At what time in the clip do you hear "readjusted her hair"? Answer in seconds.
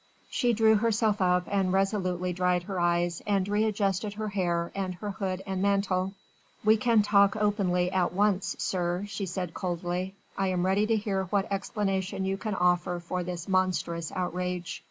3.47-4.71